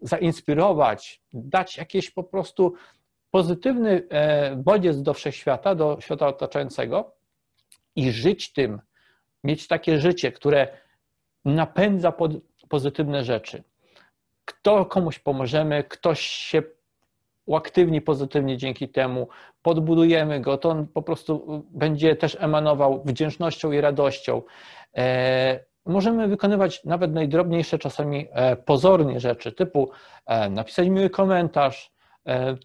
zainspirować, 0.00 1.22
dać 1.32 1.76
jakieś 1.76 2.10
po 2.10 2.24
prostu 2.24 2.74
pozytywny 3.30 4.08
bodziec 4.56 5.02
do 5.02 5.14
wszechświata, 5.14 5.74
do 5.74 5.96
świata 6.00 6.26
otaczającego 6.26 7.16
i 7.96 8.12
żyć 8.12 8.52
tym, 8.52 8.80
mieć 9.44 9.68
takie 9.68 9.98
życie, 10.00 10.32
które 10.32 10.68
napędza 11.44 12.12
pozytywne 12.68 13.24
rzeczy. 13.24 13.62
Kto 14.44 14.86
komuś 14.86 15.18
pomożemy, 15.18 15.84
ktoś 15.84 16.20
się 16.20 16.62
uaktywni 17.46 18.00
pozytywnie 18.00 18.56
dzięki 18.56 18.88
temu, 18.88 19.28
podbudujemy 19.62 20.40
go, 20.40 20.58
to 20.58 20.68
on 20.68 20.86
po 20.86 21.02
prostu 21.02 21.64
będzie 21.70 22.16
też 22.16 22.36
emanował 22.40 23.02
wdzięcznością 23.04 23.72
i 23.72 23.80
radością. 23.80 24.42
E, 24.96 25.60
możemy 25.86 26.28
wykonywać 26.28 26.84
nawet 26.84 27.12
najdrobniejsze, 27.12 27.78
czasami 27.78 28.28
e, 28.32 28.56
pozornie 28.56 29.20
rzeczy, 29.20 29.52
typu 29.52 29.90
e, 30.26 30.50
napisać 30.50 30.88
miły 30.88 31.10
komentarz, 31.10 31.98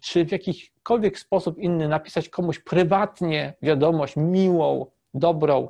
czy 0.02 0.24
w 0.24 0.32
jakikolwiek 0.32 1.18
sposób 1.18 1.58
inny 1.58 1.88
napisać 1.88 2.28
komuś 2.28 2.58
prywatnie 2.58 3.54
wiadomość 3.62 4.16
miłą, 4.16 4.86
dobrą, 5.14 5.68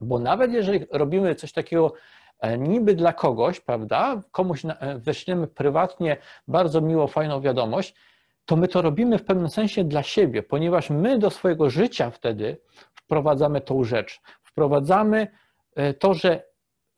bo 0.00 0.18
nawet 0.18 0.52
jeżeli 0.52 0.86
robimy 0.90 1.34
coś 1.34 1.52
takiego 1.52 1.92
e, 2.40 2.58
niby 2.58 2.94
dla 2.94 3.12
kogoś, 3.12 3.60
prawda, 3.60 4.22
komuś 4.32 4.64
e, 4.64 4.98
weźmiemy 4.98 5.46
prywatnie 5.46 6.16
bardzo 6.48 6.80
miło, 6.80 7.06
fajną 7.06 7.40
wiadomość, 7.40 7.94
to 8.44 8.56
my 8.56 8.68
to 8.68 8.82
robimy 8.82 9.18
w 9.18 9.24
pewnym 9.24 9.48
sensie 9.48 9.84
dla 9.84 10.02
siebie, 10.02 10.42
ponieważ 10.42 10.90
my 10.90 11.18
do 11.18 11.30
swojego 11.30 11.70
życia 11.70 12.10
wtedy 12.10 12.60
wprowadzamy 12.94 13.60
tą 13.60 13.84
rzecz. 13.84 14.20
Wprowadzamy 14.42 15.26
e, 15.76 15.94
to, 15.94 16.14
że 16.14 16.42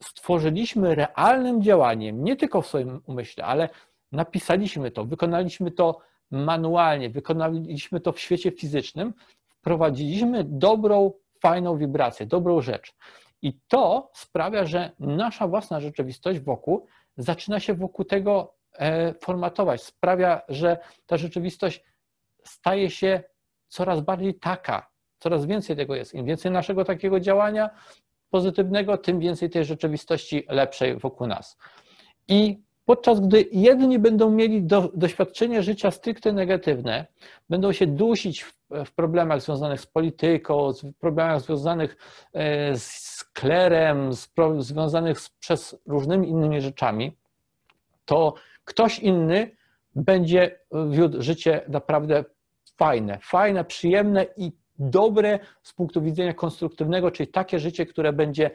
stworzyliśmy 0.02 0.95
realnym 0.95 1.62
działaniem, 1.62 2.25
nie 2.25 2.37
tylko 2.37 2.62
w 2.62 2.67
swoim 2.67 3.00
umyśle, 3.07 3.45
ale 3.45 3.69
napisaliśmy 4.12 4.90
to, 4.90 5.05
wykonaliśmy 5.05 5.71
to 5.71 5.99
manualnie, 6.31 7.11
wykonaliśmy 7.11 8.00
to 8.00 8.12
w 8.12 8.21
świecie 8.21 8.50
fizycznym, 8.50 9.14
wprowadziliśmy 9.49 10.45
dobrą 10.45 11.12
fajną 11.40 11.78
wibrację, 11.78 12.26
dobrą 12.26 12.61
rzecz. 12.61 12.95
I 13.42 13.59
to 13.68 14.11
sprawia, 14.14 14.66
że 14.66 14.90
nasza 14.99 15.49
własna 15.49 15.80
rzeczywistość 15.80 16.40
wokół 16.40 16.87
zaczyna 17.16 17.61
się 17.61 17.75
wokół 17.75 18.04
tego 18.04 18.54
e, 18.78 19.14
formatować. 19.14 19.83
Sprawia, 19.83 20.42
że 20.49 20.78
ta 21.07 21.16
rzeczywistość 21.16 21.85
staje 22.45 22.90
się 22.90 23.23
coraz 23.68 24.00
bardziej 24.00 24.35
taka, 24.35 24.90
coraz 25.18 25.47
więcej 25.47 25.76
tego 25.76 25.95
jest. 25.95 26.14
Im 26.14 26.25
więcej 26.25 26.50
naszego 26.52 26.85
takiego 26.85 27.21
działania 27.21 27.71
pozytywnego, 28.30 28.99
tym 28.99 29.21
więcej 29.21 29.50
tej 29.50 29.64
rzeczywistości 29.64 30.47
lepszej 30.49 30.97
wokół 30.97 31.26
nas. 31.26 31.59
I 32.28 32.62
podczas 32.85 33.21
gdy 33.21 33.49
jedni 33.52 33.99
będą 33.99 34.30
mieli 34.30 34.62
do, 34.62 34.90
doświadczenie 34.95 35.62
życia 35.62 35.90
stricte 35.90 36.33
negatywne, 36.33 37.07
będą 37.49 37.73
się 37.73 37.87
dusić 37.87 38.42
w, 38.42 38.58
w, 38.70 38.92
problemach 38.92 39.42
związanych 39.42 39.80
z 39.80 39.87
polityką, 39.87 40.72
z 40.72 40.87
problemach 40.98 41.40
związanych 41.40 41.96
e, 42.32 42.76
z 42.76 43.25
klerem, 43.32 44.12
z, 44.12 44.30
związanych 44.58 45.20
z, 45.20 45.30
przez 45.30 45.76
różnymi 45.87 46.28
innymi 46.28 46.60
rzeczami, 46.60 47.16
to 48.04 48.34
ktoś 48.64 48.98
inny 48.98 49.50
będzie 49.94 50.60
wiódł 50.90 51.22
życie 51.22 51.60
naprawdę 51.68 52.25
fajne, 52.76 53.18
fajne, 53.22 53.64
przyjemne 53.64 54.26
i 54.37 54.52
dobre 54.78 55.38
z 55.62 55.72
punktu 55.72 56.02
widzenia 56.02 56.34
konstruktywnego, 56.34 57.10
czyli 57.10 57.28
takie 57.28 57.58
życie, 57.58 57.87
które 57.87 58.12
będzie 58.12 58.50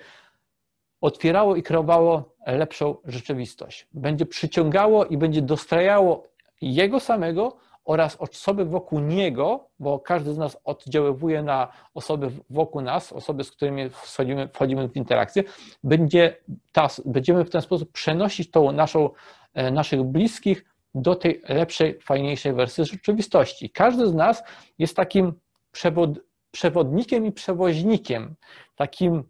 otwierało 1.01 1.55
i 1.55 1.63
kreowało 1.63 2.35
lepszą 2.47 2.95
rzeczywistość. 3.05 3.87
Będzie 3.93 4.25
przyciągało 4.25 5.05
i 5.05 5.17
będzie 5.17 5.41
dostrajało 5.41 6.23
jego 6.61 6.99
samego 6.99 7.57
oraz 7.85 8.15
osoby 8.15 8.65
wokół 8.65 8.99
niego, 8.99 9.69
bo 9.79 9.99
każdy 9.99 10.33
z 10.33 10.37
nas 10.37 10.57
oddziaływuje 10.63 11.43
na 11.43 11.67
osoby 11.93 12.31
wokół 12.49 12.81
nas, 12.81 13.13
osoby, 13.13 13.43
z 13.43 13.51
którymi 13.51 13.89
wchodzimy, 13.89 14.47
wchodzimy 14.47 14.89
w 14.89 14.95
interakcję, 14.95 15.43
będzie 15.83 16.37
ta, 16.71 16.87
będziemy 17.05 17.45
w 17.45 17.49
ten 17.49 17.61
sposób 17.61 17.91
przenosić 17.91 18.51
tą 18.51 18.71
naszą, 18.71 19.09
e, 19.53 19.71
naszych 19.71 20.03
bliskich 20.03 20.65
do 20.95 21.15
tej 21.15 21.41
lepszej, 21.49 21.99
fajniejszej 22.01 22.53
wersji 22.53 22.85
rzeczywistości. 22.85 23.69
Każdy 23.69 24.07
z 24.07 24.13
nas 24.13 24.43
jest 24.79 24.95
takim 24.95 25.33
przewod, 25.71 26.09
przewodnikiem 26.51 27.25
i 27.25 27.31
przewoźnikiem, 27.31 28.35
takim 28.75 29.23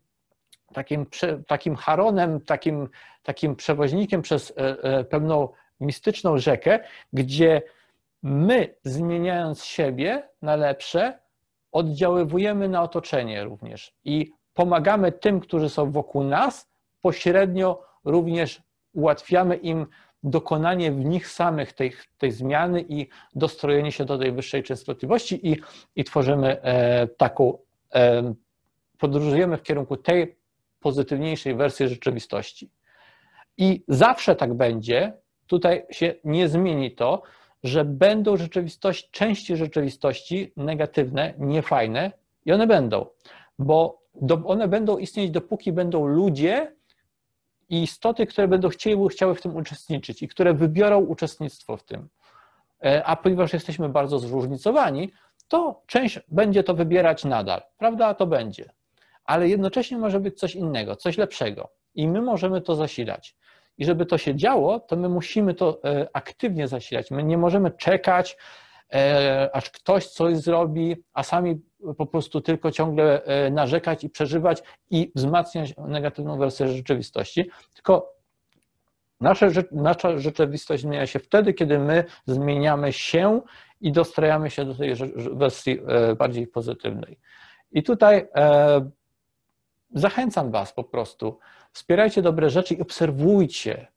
takim, 0.73 1.05
takim 1.47 1.75
haronem, 1.75 2.41
takim, 2.41 2.89
takim 3.23 3.55
przewoźnikiem 3.55 4.21
przez 4.21 4.51
e, 4.51 4.83
e, 4.83 5.03
pewną 5.03 5.49
mistyczną 5.79 6.37
rzekę, 6.37 6.79
gdzie 7.13 7.61
my, 8.23 8.75
zmieniając 8.83 9.63
siebie 9.63 10.29
na 10.41 10.55
lepsze, 10.55 11.19
oddziaływujemy 11.71 12.69
na 12.69 12.83
otoczenie 12.83 13.43
również 13.43 13.93
i 14.05 14.31
pomagamy 14.53 15.11
tym, 15.11 15.39
którzy 15.39 15.69
są 15.69 15.91
wokół 15.91 16.23
nas, 16.23 16.69
pośrednio 17.01 17.83
również 18.05 18.61
ułatwiamy 18.93 19.55
im 19.55 19.87
dokonanie 20.23 20.91
w 20.91 21.05
nich 21.05 21.27
samych 21.27 21.73
tej, 21.73 21.93
tej 22.17 22.31
zmiany 22.31 22.85
i 22.89 23.07
dostrojenie 23.35 23.91
się 23.91 24.05
do 24.05 24.17
tej 24.17 24.31
wyższej 24.31 24.63
częstotliwości 24.63 25.51
i, 25.51 25.61
i 25.95 26.03
tworzymy 26.03 26.61
e, 26.61 27.07
taką, 27.07 27.57
e, 27.95 28.33
podróżujemy 28.97 29.57
w 29.57 29.63
kierunku 29.63 29.97
tej 29.97 30.35
pozytywniejszej 30.79 31.55
wersji 31.55 31.87
rzeczywistości. 31.87 32.69
I 33.57 33.83
zawsze 33.87 34.35
tak 34.35 34.53
będzie, 34.53 35.13
tutaj 35.47 35.85
się 35.91 36.15
nie 36.23 36.49
zmieni 36.49 36.91
to, 36.91 37.21
że 37.63 37.85
będą 37.85 38.37
rzeczywistości, 38.37 39.09
części 39.11 39.57
rzeczywistości 39.57 40.53
negatywne, 40.57 41.33
niefajne 41.37 42.11
i 42.45 42.51
one 42.51 42.67
będą, 42.67 43.05
bo 43.59 44.01
do, 44.21 44.35
one 44.45 44.67
będą 44.67 44.97
istnieć 44.97 45.31
dopóki 45.31 45.71
będą 45.71 46.07
ludzie 46.07 46.75
i 47.69 47.83
istoty, 47.83 48.27
które 48.27 48.47
będą 48.47 48.69
chciały, 48.69 49.09
chciały 49.09 49.35
w 49.35 49.41
tym 49.41 49.55
uczestniczyć 49.55 50.23
i 50.23 50.27
które 50.27 50.53
wybiorą 50.53 50.99
uczestnictwo 50.99 51.77
w 51.77 51.83
tym. 51.83 52.09
E, 52.85 53.03
a 53.05 53.15
ponieważ 53.15 53.53
jesteśmy 53.53 53.89
bardzo 53.89 54.19
zróżnicowani, 54.19 55.11
to 55.47 55.81
część 55.87 56.19
będzie 56.27 56.63
to 56.63 56.73
wybierać 56.73 57.25
nadal, 57.25 57.61
prawda? 57.77 58.13
To 58.13 58.27
będzie. 58.27 58.73
Ale 59.25 59.49
jednocześnie 59.49 59.97
może 59.97 60.19
być 60.19 60.39
coś 60.39 60.55
innego, 60.55 60.95
coś 60.95 61.17
lepszego 61.17 61.69
i 61.95 62.07
my 62.07 62.21
możemy 62.21 62.61
to 62.61 62.75
zasilać. 62.75 63.35
I 63.77 63.85
żeby 63.85 64.05
to 64.05 64.17
się 64.17 64.35
działo, 64.35 64.79
to 64.79 64.95
my 64.95 65.09
musimy 65.09 65.53
to 65.53 65.83
e, 65.83 66.07
aktywnie 66.13 66.67
zasilać. 66.67 67.11
My 67.11 67.23
nie 67.23 67.37
możemy 67.37 67.71
czekać, 67.71 68.37
e, 68.93 69.49
aż 69.53 69.69
ktoś 69.69 70.07
coś 70.07 70.37
zrobi, 70.37 70.95
a 71.13 71.23
sami 71.23 71.61
po 71.97 72.05
prostu 72.05 72.41
tylko 72.41 72.71
ciągle 72.71 73.23
e, 73.23 73.51
narzekać 73.51 74.03
i 74.03 74.09
przeżywać 74.09 74.63
i 74.89 75.11
wzmacniać 75.15 75.73
negatywną 75.77 76.37
wersję 76.37 76.67
rzeczywistości, 76.67 77.49
tylko 77.73 78.13
nasza, 79.21 79.47
nasza 79.71 80.17
rzeczywistość 80.17 80.83
zmienia 80.83 81.07
się 81.07 81.19
wtedy, 81.19 81.53
kiedy 81.53 81.79
my 81.79 82.03
zmieniamy 82.25 82.93
się 82.93 83.41
i 83.81 83.91
dostrajamy 83.91 84.49
się 84.49 84.65
do 84.65 84.75
tej 84.75 84.95
wersji 85.15 85.79
bardziej 86.17 86.47
pozytywnej. 86.47 87.19
I 87.71 87.83
tutaj 87.83 88.27
zachęcam 89.93 90.51
Was 90.51 90.73
po 90.73 90.83
prostu, 90.83 91.39
wspierajcie 91.71 92.21
dobre 92.21 92.49
rzeczy 92.49 92.73
i 92.73 92.81
obserwujcie, 92.81 93.87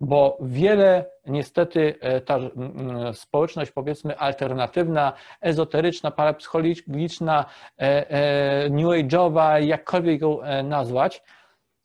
bo 0.00 0.38
wiele 0.40 1.10
niestety 1.26 1.94
e, 2.00 2.20
ta 2.20 2.38
społeczność 3.12 3.70
powiedzmy 3.70 4.18
alternatywna, 4.18 5.12
ezoteryczna, 5.40 6.10
parapsychologiczna, 6.10 7.44
e, 7.78 8.10
e, 8.10 8.70
new 8.70 8.86
age'owa, 8.86 9.62
jakkolwiek 9.62 10.20
ją 10.20 10.38
nazwać, 10.64 11.22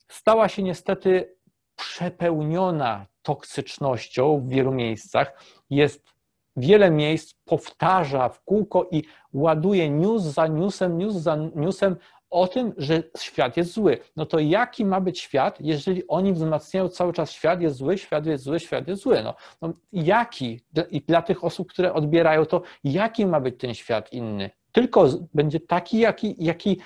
stała 0.07 0.47
się 0.47 0.63
niestety 0.63 1.35
przepełniona 1.75 3.05
toksycznością 3.21 4.39
w 4.39 4.49
wielu 4.49 4.71
miejscach. 4.71 5.43
Jest 5.69 6.13
wiele 6.55 6.91
miejsc, 6.91 7.33
powtarza 7.45 8.29
w 8.29 8.43
kółko 8.43 8.87
i 8.91 9.03
ładuje 9.33 9.89
news 9.89 10.21
za 10.21 10.47
newsem, 10.47 10.97
news 10.97 11.13
za 11.13 11.35
newsem 11.55 11.95
o 12.33 12.47
tym, 12.47 12.73
że 12.77 13.03
świat 13.17 13.57
jest 13.57 13.73
zły. 13.73 13.97
No 14.15 14.25
to 14.25 14.39
jaki 14.39 14.85
ma 14.85 15.01
być 15.01 15.19
świat, 15.19 15.57
jeżeli 15.61 16.07
oni 16.07 16.33
wzmacniają 16.33 16.89
cały 16.89 17.13
czas 17.13 17.31
świat 17.31 17.61
jest 17.61 17.75
zły, 17.75 17.97
świat 17.97 18.25
jest 18.25 18.43
zły, 18.43 18.59
świat 18.59 18.87
jest 18.87 19.01
zły? 19.01 19.23
No, 19.23 19.35
no 19.61 19.73
jaki? 19.91 20.59
I 20.91 21.01
dla 21.01 21.21
tych 21.21 21.43
osób, 21.43 21.69
które 21.69 21.93
odbierają 21.93 22.45
to, 22.45 22.61
jaki 22.83 23.25
ma 23.25 23.39
być 23.39 23.59
ten 23.59 23.73
świat 23.73 24.13
inny? 24.13 24.49
Tylko 24.71 25.09
będzie 25.33 25.59
taki, 25.59 25.99
jaki, 25.99 26.35
jaki 26.39 26.79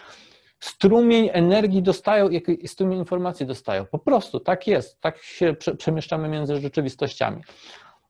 strumień 0.59 1.29
energii 1.33 1.83
dostają, 1.83 2.29
jaki 2.29 2.67
strumień 2.67 2.99
informacji 2.99 3.45
dostają. 3.45 3.85
Po 3.85 3.99
prostu 3.99 4.39
tak 4.39 4.67
jest, 4.67 5.01
tak 5.01 5.17
się 5.17 5.55
przemieszczamy 5.77 6.27
między 6.29 6.61
rzeczywistościami. 6.61 7.41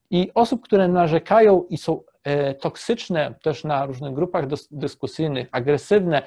I 0.09 0.31
osób, 0.33 0.63
które 0.63 0.87
narzekają 0.87 1.63
i 1.69 1.77
są 1.77 2.03
e, 2.23 2.53
toksyczne 2.53 3.35
też 3.43 3.63
na 3.63 3.85
różnych 3.85 4.13
grupach 4.13 4.45
dyskusyjnych, 4.71 5.47
agresywne, 5.51 6.23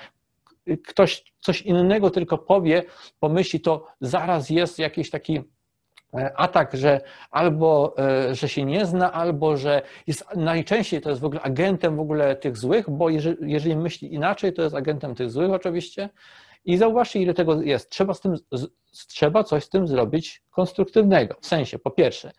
ktoś 0.76 1.32
coś 1.40 1.62
innego 1.62 2.10
tylko 2.10 2.38
powie, 2.38 2.82
pomyśli, 3.20 3.60
to 3.60 3.86
zaraz 4.00 4.50
jest 4.50 4.78
jakiś 4.78 5.10
taki 5.10 5.40
e, 6.14 6.32
atak, 6.36 6.76
że 6.76 7.00
albo, 7.30 7.94
e, 7.98 8.34
że 8.34 8.48
się 8.48 8.64
nie 8.64 8.86
zna, 8.86 9.12
albo, 9.12 9.56
że 9.56 9.82
jest 10.06 10.36
najczęściej 10.36 11.00
to 11.00 11.10
jest 11.10 11.22
w 11.22 11.24
ogóle 11.24 11.40
agentem 11.42 11.96
w 11.96 12.00
ogóle 12.00 12.36
tych 12.36 12.56
złych, 12.56 12.90
bo 12.90 13.10
jeżeli, 13.10 13.52
jeżeli 13.52 13.76
myśli 13.76 14.14
inaczej, 14.14 14.52
to 14.52 14.62
jest 14.62 14.74
agentem 14.74 15.14
tych 15.14 15.30
złych 15.30 15.50
oczywiście. 15.50 16.08
I 16.64 16.76
zauważcie, 16.76 17.20
ile 17.20 17.34
tego 17.34 17.62
jest. 17.62 17.90
Trzeba, 17.90 18.14
z 18.14 18.20
tym, 18.20 18.34
trzeba 19.08 19.44
coś 19.44 19.64
z 19.64 19.68
tym 19.68 19.88
zrobić 19.88 20.42
konstruktywnego. 20.50 21.36
W 21.40 21.46
sensie, 21.46 21.78
po 21.78 21.90
pierwsze, 21.90 22.32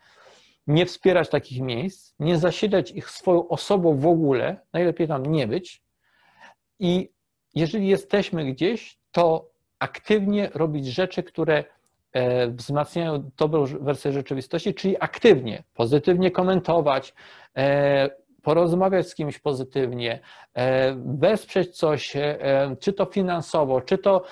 nie 0.66 0.86
wspierać 0.86 1.28
takich 1.28 1.60
miejsc, 1.60 2.14
nie 2.18 2.38
zasilać 2.38 2.90
ich 2.90 3.10
swoją 3.10 3.48
osobą 3.48 3.98
w 3.98 4.06
ogóle, 4.06 4.60
najlepiej 4.72 5.08
tam 5.08 5.26
nie 5.26 5.46
być 5.46 5.82
i 6.78 7.12
jeżeli 7.54 7.88
jesteśmy 7.88 8.44
gdzieś, 8.44 8.98
to 9.12 9.52
aktywnie 9.78 10.50
robić 10.54 10.86
rzeczy, 10.86 11.22
które 11.22 11.64
e, 12.12 12.48
wzmacniają 12.48 13.30
dobrą 13.36 13.66
wersję 13.66 14.12
rzeczywistości, 14.12 14.74
czyli 14.74 14.96
aktywnie, 15.00 15.62
pozytywnie 15.74 16.30
komentować, 16.30 17.14
e, 17.56 18.10
porozmawiać 18.42 19.08
z 19.08 19.14
kimś 19.14 19.38
pozytywnie, 19.38 20.20
e, 20.54 20.94
wesprzeć 21.06 21.76
coś, 21.76 22.16
czy 22.80 22.92
to 22.92 23.04
finansowo, 23.04 23.80
czy 23.80 23.98
to, 23.98 24.24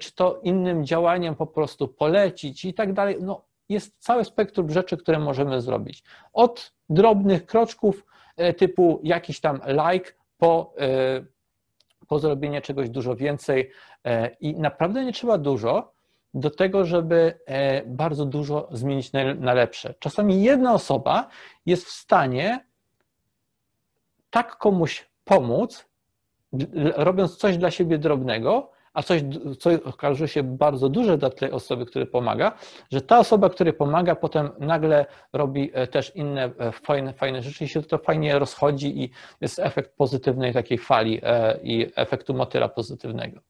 czy 0.00 0.14
to 0.14 0.40
innym 0.42 0.86
działaniem 0.86 1.34
po 1.34 1.46
prostu 1.46 1.88
polecić 1.88 2.64
i 2.64 2.74
tak 2.74 2.92
dalej. 2.92 3.16
No, 3.20 3.44
jest 3.68 3.96
całe 3.98 4.24
spektrum 4.24 4.70
rzeczy, 4.70 4.96
które 4.96 5.18
możemy 5.18 5.60
zrobić. 5.60 6.02
Od 6.32 6.72
drobnych 6.88 7.46
kroczków 7.46 8.06
typu 8.56 9.00
jakiś 9.02 9.40
tam 9.40 9.60
like 9.66 10.12
po 10.38 10.74
po 12.08 12.18
zrobienie 12.18 12.62
czegoś 12.62 12.90
dużo 12.90 13.16
więcej 13.16 13.70
e, 14.04 14.28
i 14.40 14.54
naprawdę 14.54 15.04
nie 15.04 15.12
trzeba 15.12 15.38
dużo 15.38 15.92
do 16.34 16.50
tego, 16.50 16.84
żeby 16.84 17.38
e, 17.46 17.82
bardzo 17.86 18.24
dużo 18.24 18.68
zmienić 18.70 19.12
na 19.38 19.54
lepsze. 19.54 19.94
Czasami 19.98 20.42
jedna 20.42 20.74
osoba 20.74 21.28
jest 21.66 21.84
w 21.84 21.90
stanie 21.90 22.66
tak 24.30 24.56
komuś 24.56 25.10
pomóc, 25.24 25.88
robiąc 26.96 27.36
coś 27.36 27.58
dla 27.58 27.70
siebie 27.70 27.98
drobnego, 27.98 28.70
a 28.94 29.02
coś, 29.02 29.22
co 29.58 29.70
okaże 29.84 30.28
się 30.28 30.42
bardzo 30.42 30.88
duże 30.88 31.18
dla 31.18 31.30
tej 31.30 31.50
osoby, 31.50 31.86
która 31.86 32.06
pomaga, 32.06 32.52
że 32.90 33.00
ta 33.00 33.18
osoba, 33.18 33.50
która 33.50 33.72
pomaga, 33.72 34.14
potem 34.14 34.50
nagle 34.58 35.06
robi 35.32 35.70
e, 35.72 35.86
też 35.86 36.16
inne 36.16 36.50
e, 36.58 36.72
fajne, 36.72 37.12
fajne 37.12 37.42
rzeczy 37.42 37.64
i 37.64 37.68
się 37.68 37.82
to 37.82 37.98
fajnie 37.98 38.38
rozchodzi 38.38 39.04
i 39.04 39.10
jest 39.40 39.58
efekt 39.58 39.96
pozytywnej 39.96 40.52
takiej 40.52 40.78
fali 40.78 41.20
e, 41.22 41.58
i 41.62 41.92
efektu 41.96 42.34
motyla 42.34 42.68
pozytywnego. 42.68 43.40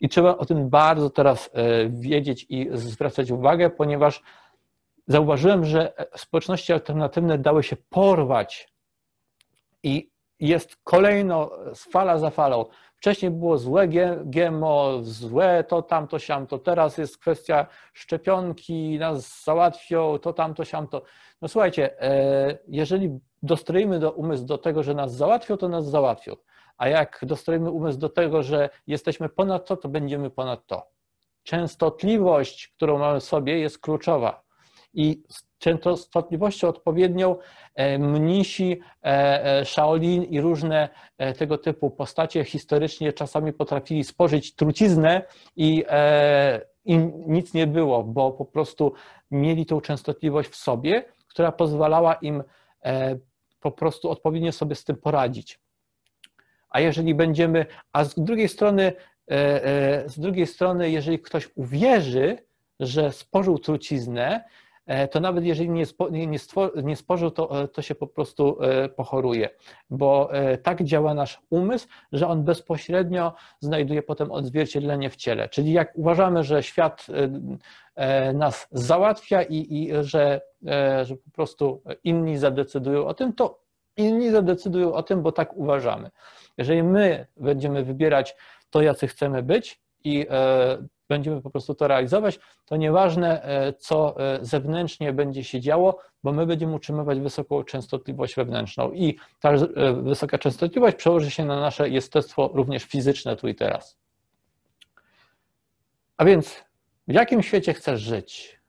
I 0.00 0.08
trzeba 0.08 0.36
o 0.36 0.46
tym 0.46 0.68
bardzo 0.68 1.10
teraz 1.10 1.50
wiedzieć 1.88 2.46
i 2.48 2.68
zwracać 2.72 3.30
uwagę, 3.30 3.70
ponieważ 3.70 4.22
zauważyłem, 5.06 5.64
że 5.64 5.92
społeczności 6.16 6.72
alternatywne 6.72 7.38
dały 7.38 7.62
się 7.62 7.76
porwać 7.90 8.68
i 9.82 10.10
jest 10.40 10.76
kolejno 10.84 11.50
fala 11.74 12.18
za 12.18 12.30
falą 12.30 12.64
Wcześniej 12.98 13.30
było 13.30 13.58
złe 13.58 13.88
GMO, 14.24 14.98
złe 15.02 15.64
to, 15.64 15.82
tamto, 15.82 16.18
siamto. 16.18 16.58
Teraz 16.58 16.98
jest 16.98 17.18
kwestia 17.18 17.66
szczepionki, 17.92 18.98
nas 18.98 19.44
załatwią, 19.44 20.18
to, 20.18 20.32
tamto, 20.32 20.64
siamto. 20.64 21.02
No 21.42 21.48
słuchajcie, 21.48 22.02
e, 22.02 22.58
jeżeli 22.68 23.18
dostroimy 23.42 23.98
do 23.98 24.12
umysł 24.12 24.44
do 24.44 24.58
tego, 24.58 24.82
że 24.82 24.94
nas 24.94 25.14
załatwią, 25.14 25.56
to 25.56 25.68
nas 25.68 25.90
załatwią. 25.90 26.36
A 26.76 26.88
jak 26.88 27.20
dostroimy 27.22 27.70
umysł 27.70 27.98
do 27.98 28.08
tego, 28.08 28.42
że 28.42 28.70
jesteśmy 28.86 29.28
ponad 29.28 29.66
to, 29.66 29.76
to 29.76 29.88
będziemy 29.88 30.30
ponad 30.30 30.66
to. 30.66 30.90
Częstotliwość, 31.42 32.68
którą 32.68 32.98
mamy 32.98 33.20
w 33.20 33.24
sobie, 33.24 33.58
jest 33.58 33.78
kluczowa. 33.78 34.42
I 34.94 35.22
częstotliwością 35.58 36.68
odpowiednią 36.68 37.36
e, 37.74 37.98
mnisi, 37.98 38.80
e, 39.04 39.44
e, 39.60 39.64
Shaolin 39.64 40.22
i 40.22 40.40
różne 40.40 40.88
tego 41.38 41.58
typu 41.58 41.90
postacie 41.90 42.44
historycznie 42.44 43.12
czasami 43.12 43.52
potrafili 43.52 44.04
spożyć 44.04 44.54
truciznę 44.54 45.22
i 45.56 45.84
im 46.84 47.12
nic 47.26 47.54
nie 47.54 47.66
było, 47.66 48.04
bo 48.04 48.32
po 48.32 48.44
prostu 48.44 48.92
mieli 49.30 49.66
tą 49.66 49.80
częstotliwość 49.80 50.50
w 50.50 50.56
sobie, 50.56 51.04
która 51.28 51.52
pozwalała 51.52 52.14
im 52.14 52.42
po 53.60 53.72
prostu 53.72 54.10
odpowiednio 54.10 54.52
sobie 54.52 54.74
z 54.74 54.84
tym 54.84 54.96
poradzić. 54.96 55.60
A 56.70 56.80
jeżeli 56.80 57.14
będziemy, 57.14 57.66
a 57.92 58.04
z 58.04 58.14
drugiej 58.14 58.48
strony, 58.48 58.92
z 60.06 60.20
drugiej 60.20 60.46
strony, 60.46 60.90
jeżeli 60.90 61.18
ktoś 61.18 61.48
uwierzy, 61.54 62.38
że 62.80 63.12
spożył 63.12 63.58
truciznę, 63.58 64.44
to 65.10 65.20
nawet 65.20 65.44
jeżeli 65.44 65.70
nie, 65.70 65.86
spo, 65.86 66.08
nie, 66.08 66.26
nie 66.82 66.96
spożył, 66.96 67.30
to, 67.30 67.62
e, 67.62 67.68
to 67.68 67.82
się 67.82 67.94
po 67.94 68.06
prostu 68.06 68.58
pochoruje, 68.96 69.50
bo 69.90 70.30
tak 70.62 70.84
działa 70.84 71.14
nasz 71.14 71.40
umysł, 71.50 71.88
że 72.12 72.28
on 72.28 72.44
bezpośrednio 72.44 73.32
znajduje 73.60 74.02
potem 74.02 74.32
odzwierciedlenie 74.32 75.10
w 75.10 75.16
ciele. 75.16 75.48
Czyli 75.48 75.72
jak 75.72 75.92
uważamy, 75.98 76.44
że 76.44 76.62
świat 76.62 77.06
nas 78.34 78.68
załatwia 78.72 79.42
i, 79.42 79.56
i 79.56 79.90
że, 80.00 80.40
że 81.02 81.16
po 81.24 81.30
prostu 81.30 81.82
inni 82.04 82.38
zadecydują 82.38 83.06
o 83.06 83.14
tym, 83.14 83.32
to 83.32 83.60
inni 83.96 84.30
zadecydują 84.30 84.92
o 84.92 85.02
tym, 85.02 85.22
bo 85.22 85.32
tak 85.32 85.56
uważamy. 85.56 86.10
Jeżeli 86.58 86.82
my 86.82 87.26
będziemy 87.36 87.84
wybierać 87.84 88.36
to, 88.70 88.82
jacy 88.82 89.06
chcemy 89.06 89.42
być 89.42 89.80
i 90.04 90.26
będziemy 91.08 91.42
po 91.42 91.50
prostu 91.50 91.74
to 91.74 91.88
realizować, 91.88 92.38
to 92.64 92.76
nieważne, 92.76 93.42
e, 93.42 93.72
co 93.72 94.20
e, 94.20 94.38
zewnętrznie 94.44 95.12
będzie 95.12 95.44
się 95.44 95.60
działo, 95.60 95.98
bo 96.22 96.32
my 96.32 96.46
będziemy 96.46 96.74
utrzymywać 96.74 97.20
wysoką 97.20 97.64
częstotliwość 97.64 98.34
wewnętrzną 98.34 98.92
i 98.92 99.18
ta 99.40 99.50
e, 99.50 99.92
wysoka 100.02 100.38
częstotliwość 100.38 100.96
przełoży 100.96 101.30
się 101.30 101.44
na 101.44 101.60
nasze 101.60 101.88
jestestwo 101.88 102.50
również 102.54 102.84
fizyczne 102.84 103.36
tu 103.36 103.48
i 103.48 103.54
teraz. 103.54 103.98
A 106.16 106.24
więc 106.24 106.64
w 107.08 107.12
jakim 107.12 107.42
świecie 107.42 107.74
chcesz 107.74 108.00
żyć? 108.00 108.60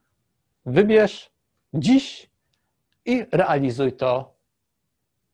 Wybierz 0.66 1.32
dziś 1.74 2.30
i 3.06 3.26
realizuj 3.32 3.94
to 3.94 4.40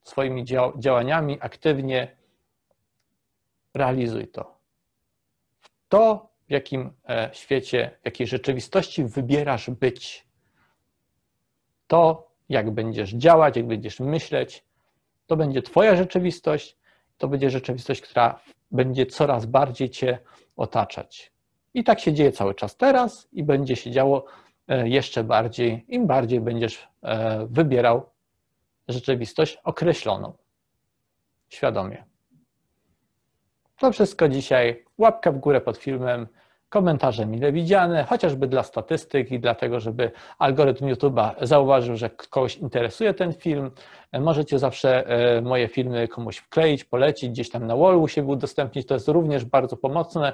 swoimi 0.03 0.45
działaniami 0.77 1.37
aktywnie. 1.41 2.17
Realizuj 3.73 4.27
to. 4.27 4.55
To 5.89 6.29
w 6.47 6.51
jakim 6.51 6.91
e, 7.09 7.29
świecie, 7.33 7.91
w 8.01 8.05
jakiej 8.05 8.27
rzeczywistości 8.27 9.03
wybierasz 9.03 9.69
być. 9.69 10.27
To, 11.87 12.31
jak 12.49 12.71
będziesz 12.71 13.13
działać, 13.13 13.57
jak 13.57 13.67
będziesz 13.67 13.99
myśleć, 13.99 14.63
to 15.27 15.35
będzie 15.35 15.61
Twoja 15.61 15.95
rzeczywistość, 15.95 16.77
to 17.17 17.27
będzie 17.27 17.49
rzeczywistość, 17.49 18.01
która 18.01 18.39
będzie 18.71 19.05
coraz 19.05 19.45
bardziej 19.45 19.89
Cię 19.89 20.19
otaczać. 20.55 21.31
I 21.73 21.83
tak 21.83 21.99
się 21.99 22.13
dzieje 22.13 22.31
cały 22.31 22.55
czas 22.55 22.77
teraz 22.77 23.27
i 23.31 23.43
będzie 23.43 23.75
się 23.75 23.91
działo 23.91 24.25
e, 24.67 24.89
jeszcze 24.89 25.23
bardziej, 25.23 25.85
im 25.87 26.07
bardziej 26.07 26.41
będziesz 26.41 26.87
e, 27.03 27.47
wybierał 27.49 28.09
rzeczywistość 28.87 29.57
określoną 29.63 30.33
świadomie. 31.49 32.05
To 33.79 33.91
wszystko 33.91 34.29
dzisiaj. 34.29 34.85
Łapka 34.97 35.31
w 35.31 35.37
górę 35.37 35.61
pod 35.61 35.77
filmem, 35.77 36.27
komentarze 36.69 37.25
mile 37.25 37.51
widziane, 37.51 38.03
chociażby 38.03 38.47
dla 38.47 38.63
statystyk 38.63 39.31
i 39.31 39.39
dlatego, 39.39 39.79
żeby 39.79 40.11
algorytm 40.39 40.85
YouTube'a 40.85 41.31
zauważył, 41.41 41.97
że 41.97 42.09
kogoś 42.09 42.57
interesuje 42.57 43.13
ten 43.13 43.33
film. 43.33 43.71
Możecie 44.13 44.59
zawsze 44.59 45.07
e, 45.07 45.41
moje 45.41 45.67
filmy 45.67 46.07
komuś 46.07 46.37
wkleić, 46.37 46.83
polecić, 46.83 47.29
gdzieś 47.29 47.49
tam 47.49 47.67
na 47.67 47.75
wallu 47.75 48.07
się 48.07 48.23
udostępnić, 48.23 48.87
to 48.87 48.93
jest 48.93 49.07
również 49.07 49.45
bardzo 49.45 49.77
pomocne. 49.77 50.33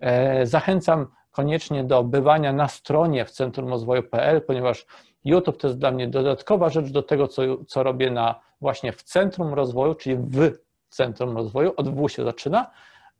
E, 0.00 0.46
zachęcam 0.46 1.06
koniecznie 1.30 1.84
do 1.84 2.04
bywania 2.04 2.52
na 2.52 2.68
stronie 2.68 3.24
w 3.24 3.30
Centrum 3.30 3.68
Rozwoju.pl, 3.68 4.42
ponieważ 4.42 4.86
YouTube 5.24 5.56
to 5.56 5.66
jest 5.66 5.78
dla 5.78 5.90
mnie 5.90 6.08
dodatkowa 6.08 6.68
rzecz 6.68 6.90
do 6.90 7.02
tego, 7.02 7.28
co, 7.28 7.42
co 7.66 7.82
robię 7.82 8.10
na 8.10 8.40
właśnie 8.60 8.92
w 8.92 9.02
Centrum 9.02 9.54
Rozwoju, 9.54 9.94
czyli 9.94 10.16
w 10.16 10.52
Centrum 10.94 11.36
Rozwoju, 11.36 11.72
od 11.76 11.88
W 11.88 12.08
się 12.08 12.24
zaczyna, 12.24 12.70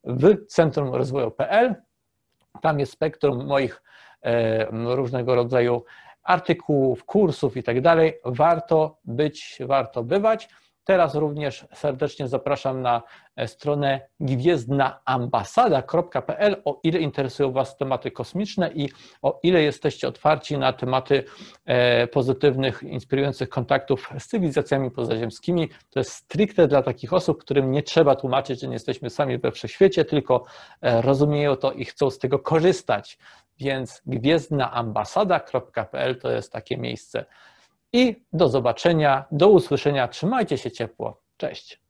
w 0.05 0.47
Centrum 0.47 0.95
Rozwoju.pl. 0.95 1.75
Tam 2.61 2.81
jest 2.81 2.93
spektrum 2.93 3.47
moich 3.47 3.83
e, 4.23 4.67
różnego 4.95 5.35
rodzaju 5.35 5.85
artykułów, 6.23 7.05
kursów 7.05 7.57
i 7.57 7.63
tak 7.63 7.81
dalej. 7.81 8.15
Warto 8.25 8.99
być, 9.05 9.59
warto 9.67 10.05
bywać. 10.05 10.49
Teraz 10.85 11.15
również 11.15 11.67
serdecznie 11.75 12.29
zapraszam 12.29 12.83
na 12.83 13.03
e, 13.37 13.49
stronę 13.49 14.01
gwiezdnaambasada.pl, 14.21 16.57
o 16.65 16.81
ile 16.83 17.01
interesują 17.01 17.53
Was 17.53 17.77
tematy 17.77 18.11
kosmiczne 18.11 18.71
i 18.75 18.89
o 19.23 19.41
ile 19.43 19.63
jesteście 19.63 20.09
otwarci 20.09 20.59
na 20.59 20.73
tematy 20.73 21.25
e, 21.65 22.07
pozytywnych, 22.07 22.83
inspirujących 22.83 23.49
kontaktów 23.49 24.11
z 24.19 24.27
cywilizacjami 24.27 24.91
pozaziemskimi. 24.91 25.69
To 25.91 26.01
jest 26.01 26.13
stricte 26.13 26.69
dla 26.69 26.83
takich 26.83 27.13
osób, 27.13 27.41
którym 27.41 27.71
nie 27.71 27.83
trzeba 27.83 28.17
tłumaczyć, 28.17 28.61
że 28.61 28.67
nie 28.67 28.73
jesteśmy 28.73 29.11
sami 29.11 29.39
we 29.39 29.53
wszechświecie, 29.53 30.05
tylko 30.05 30.45
e, 30.81 31.03
rozumieją 31.03 31.57
to 31.57 31.73
i 31.73 31.85
chcą 31.85 32.11
z 32.11 32.19
tego 32.19 32.39
korzystać. 32.39 33.19
Więc 33.59 34.03
gwiezdnaambasada.pl 34.07 36.19
to 36.19 36.31
jest 36.31 36.53
takie 36.53 36.77
miejsce 36.77 37.25
i 37.93 38.25
do 38.33 38.49
zobaczenia, 38.49 39.25
do 39.33 39.49
usłyszenia. 39.49 40.09
Trzymajcie 40.09 40.59
się 40.59 40.71
ciepło. 40.71 41.23
Cześć. 41.37 41.82